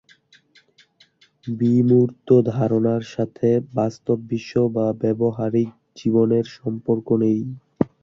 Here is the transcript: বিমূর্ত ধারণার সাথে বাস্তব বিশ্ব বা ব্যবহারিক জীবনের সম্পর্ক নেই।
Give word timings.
বিমূর্ত 1.47 2.27
ধারণার 2.51 3.03
সাথে 3.13 3.47
বাস্তব 3.73 4.17
বিশ্ব 4.31 4.53
বা 4.75 4.87
ব্যবহারিক 5.01 5.69
জীবনের 5.97 6.45
সম্পর্ক 6.57 7.07
নেই। 7.23 7.39